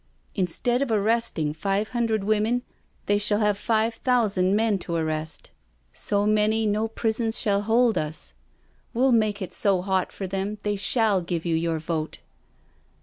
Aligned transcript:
Instead 0.33 0.81
of 0.81 0.89
arresting 0.89 1.53
five 1.53 1.89
hundred 1.89 2.21
3o8 2.21 2.25
NO 2.25 2.25
SURRENDER 2.25 2.25
women, 2.25 2.61
they 3.05 3.17
shall 3.19 3.37
have 3.39 3.55
five 3.55 3.93
thousand 3.97 4.55
men 4.55 4.79
to 4.79 4.95
arrest, 4.95 5.51
so 5.93 6.25
many, 6.25 6.65
no 6.65 6.87
prisons 6.87 7.39
shall 7.39 7.61
hold 7.61 7.99
us. 7.99 8.33
We'll 8.95 9.11
make 9.11 9.43
it 9.43 9.53
so 9.53 9.83
hot 9.83 10.11
for 10.11 10.25
them, 10.25 10.57
they 10.63 10.75
shall 10.75 11.21
give 11.21 11.45
you 11.45 11.55
your 11.55 11.77
vote. 11.77 12.17